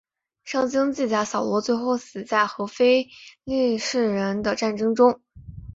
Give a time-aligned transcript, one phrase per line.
[0.43, 3.07] 圣经记载扫罗最后死在和非
[3.43, 5.21] 利士人的战争中。